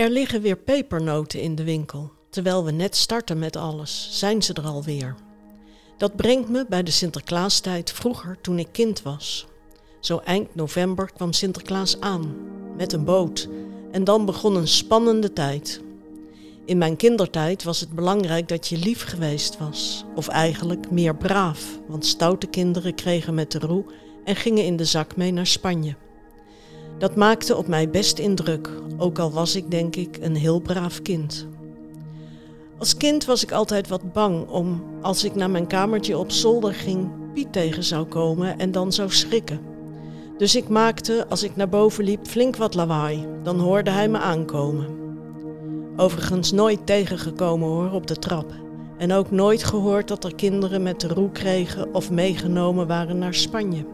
[0.00, 2.12] Er liggen weer pepernoten in de winkel.
[2.30, 5.14] Terwijl we net starten met alles, zijn ze er alweer.
[5.96, 9.46] Dat brengt me bij de Sinterklaastijd vroeger toen ik kind was.
[9.98, 12.34] Zo eind november kwam Sinterklaas aan,
[12.76, 13.48] met een boot.
[13.90, 15.80] En dan begon een spannende tijd.
[16.64, 20.04] In mijn kindertijd was het belangrijk dat je lief geweest was.
[20.14, 23.84] Of eigenlijk meer braaf, want stoute kinderen kregen met de roe
[24.24, 25.94] en gingen in de zak mee naar Spanje.
[26.98, 31.02] Dat maakte op mij best indruk, ook al was ik denk ik een heel braaf
[31.02, 31.46] kind.
[32.78, 36.74] Als kind was ik altijd wat bang om, als ik naar mijn kamertje op zolder
[36.74, 39.60] ging, Piet tegen zou komen en dan zou schrikken.
[40.38, 43.26] Dus ik maakte, als ik naar boven liep, flink wat lawaai.
[43.42, 44.86] Dan hoorde hij me aankomen.
[45.96, 48.52] Overigens nooit tegengekomen hoor op de trap.
[48.98, 53.34] En ook nooit gehoord dat er kinderen met de roe kregen of meegenomen waren naar
[53.34, 53.84] Spanje.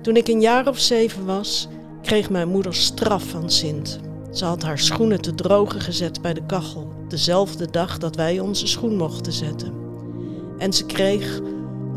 [0.00, 1.68] Toen ik een jaar of zeven was,
[2.10, 4.00] kreeg mijn moeder straf van Sint.
[4.32, 8.66] Ze had haar schoenen te drogen gezet bij de kachel, dezelfde dag dat wij onze
[8.66, 9.72] schoen mochten zetten.
[10.58, 11.40] En ze kreeg,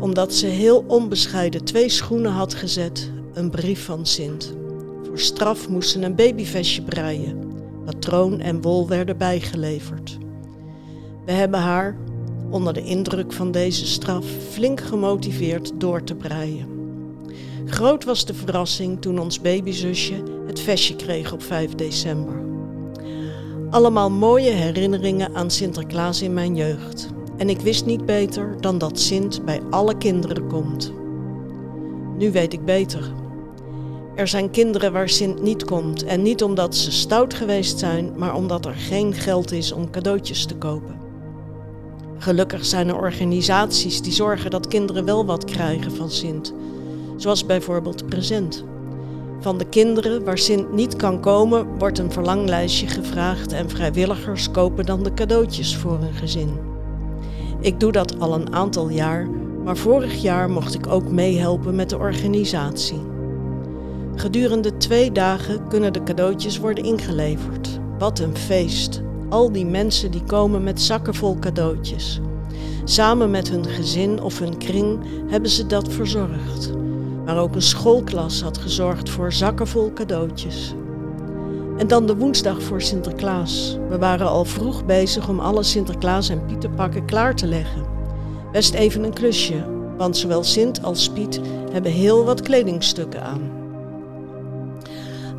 [0.00, 4.54] omdat ze heel onbescheiden twee schoenen had gezet, een brief van Sint.
[5.02, 7.52] Voor straf moest ze een babyvestje breien.
[7.84, 10.18] Patroon en wol werden bijgeleverd.
[11.24, 11.96] We hebben haar,
[12.50, 16.73] onder de indruk van deze straf, flink gemotiveerd door te breien.
[17.66, 22.34] Groot was de verrassing toen ons babyzusje het vestje kreeg op 5 december.
[23.70, 27.08] Allemaal mooie herinneringen aan Sinterklaas in mijn jeugd.
[27.36, 30.92] En ik wist niet beter dan dat Sint bij alle kinderen komt.
[32.18, 33.12] Nu weet ik beter.
[34.14, 38.34] Er zijn kinderen waar Sint niet komt en niet omdat ze stout geweest zijn, maar
[38.34, 41.00] omdat er geen geld is om cadeautjes te kopen.
[42.18, 46.54] Gelukkig zijn er organisaties die zorgen dat kinderen wel wat krijgen van Sint,
[47.16, 48.64] zoals bijvoorbeeld Present.
[49.40, 54.86] Van de kinderen waar Sint niet kan komen, wordt een verlanglijstje gevraagd en vrijwilligers kopen
[54.86, 56.50] dan de cadeautjes voor een gezin.
[57.60, 59.28] Ik doe dat al een aantal jaar,
[59.64, 63.00] maar vorig jaar mocht ik ook meehelpen met de organisatie.
[64.14, 67.80] Gedurende twee dagen kunnen de cadeautjes worden ingeleverd.
[67.98, 69.02] Wat een feest!
[69.28, 72.20] Al die mensen die komen met zakken vol cadeautjes.
[72.84, 76.83] Samen met hun gezin of hun kring hebben ze dat verzorgd.
[77.24, 80.74] Maar ook een schoolklas had gezorgd voor zakken vol cadeautjes.
[81.76, 83.78] En dan de woensdag voor Sinterklaas.
[83.88, 87.84] We waren al vroeg bezig om alle Sinterklaas en Pieterpakken klaar te leggen.
[88.52, 89.64] Best even een klusje,
[89.96, 91.40] want zowel Sint als Piet
[91.72, 93.50] hebben heel wat kledingstukken aan.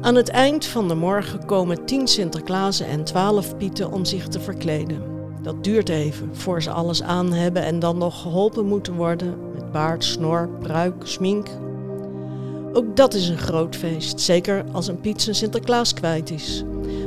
[0.01, 4.39] Aan het eind van de morgen komen tien Sinterklaasen en twaalf Pieten om zich te
[4.39, 5.01] verkleden.
[5.41, 9.71] Dat duurt even, voor ze alles aan hebben en dan nog geholpen moeten worden met
[9.71, 11.47] baard, snor, pruik, smink,
[12.75, 16.63] ook dat is een groot feest, zeker als een Piet zijn Sinterklaas kwijt is.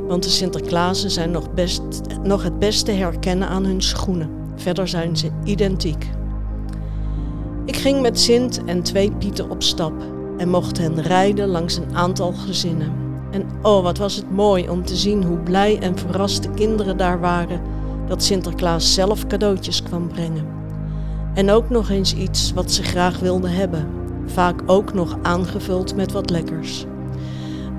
[0.07, 1.81] Want de Sinterklaasen zijn nog, best,
[2.23, 4.29] nog het beste herkennen aan hun schoenen.
[4.55, 6.09] Verder zijn ze identiek.
[7.65, 9.93] Ik ging met Sint en twee Pieten op stap
[10.37, 12.93] en mocht hen rijden langs een aantal gezinnen.
[13.31, 16.97] En oh, wat was het mooi om te zien hoe blij en verrast de kinderen
[16.97, 17.61] daar waren
[18.07, 20.47] dat Sinterklaas zelf cadeautjes kwam brengen.
[21.33, 23.98] En ook nog eens iets wat ze graag wilden hebben,
[24.29, 26.85] vaak ook nog aangevuld met wat lekkers.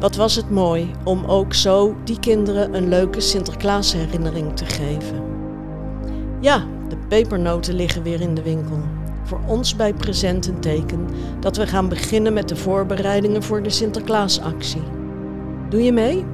[0.00, 5.22] Wat was het mooi om ook zo die kinderen een leuke Sinterklaasherinnering te geven.
[6.40, 8.78] Ja, de pepernoten liggen weer in de winkel.
[9.22, 11.06] Voor ons bij Present een teken
[11.40, 14.82] dat we gaan beginnen met de voorbereidingen voor de Sinterklaasactie.
[15.68, 16.24] Doe je mee?